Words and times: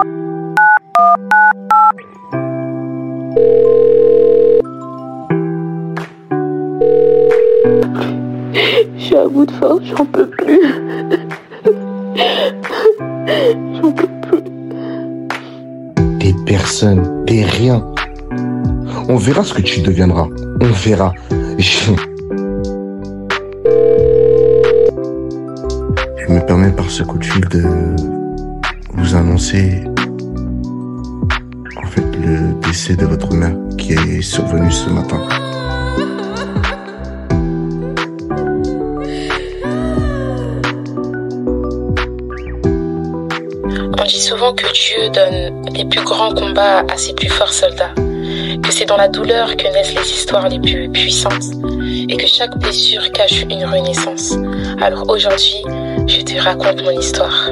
Je 0.00 0.04
suis 8.96 9.16
à 9.16 9.26
bout 9.26 9.46
de 9.46 9.50
force, 9.50 9.80
j'en 9.84 10.04
peux 10.04 10.28
plus. 10.28 10.60
J'en 13.80 13.92
peux 13.92 14.08
plus. 14.22 14.42
T'es 16.20 16.34
personne, 16.46 17.24
t'es 17.26 17.44
rien. 17.44 17.84
On 19.08 19.16
verra 19.16 19.42
ce 19.42 19.54
que 19.54 19.62
tu 19.62 19.80
deviendras. 19.80 20.28
On 20.60 20.66
verra. 20.66 21.12
Je 21.58 21.92
me 26.32 26.46
permets 26.46 26.70
par 26.70 26.88
ce 26.88 27.02
coup 27.02 27.18
de 27.18 27.24
fil 27.24 27.44
de 27.48 27.64
vous 28.94 29.14
annoncer 29.16 29.84
de 32.68 33.06
votre 33.06 33.32
mère 33.32 33.56
qui 33.78 33.94
est 33.94 34.20
survenu 34.20 34.70
ce 34.70 34.90
matin. 34.90 35.26
On 43.98 44.04
dit 44.04 44.20
souvent 44.20 44.52
que 44.52 44.70
Dieu 44.72 45.08
donne 45.08 45.64
les 45.72 45.86
plus 45.86 46.02
grands 46.02 46.34
combats 46.34 46.80
à 46.80 46.96
ses 46.98 47.14
plus 47.14 47.30
forts 47.30 47.54
soldats, 47.54 47.94
que 47.96 48.70
c'est 48.70 48.84
dans 48.84 48.98
la 48.98 49.08
douleur 49.08 49.56
que 49.56 49.66
naissent 49.72 49.94
les 49.94 50.10
histoires 50.10 50.50
les 50.50 50.60
plus 50.60 50.90
puissantes, 50.90 51.46
et 52.06 52.16
que 52.18 52.26
chaque 52.26 52.56
blessure 52.58 53.10
cache 53.12 53.44
une 53.50 53.64
renaissance. 53.64 54.36
Alors 54.82 55.08
aujourd'hui, 55.08 55.62
je 56.06 56.20
te 56.20 56.38
raconte 56.38 56.82
mon 56.84 56.90
histoire. 56.90 57.50